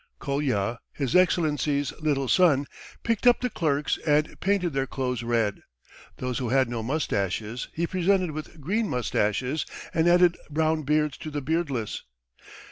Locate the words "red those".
5.21-6.39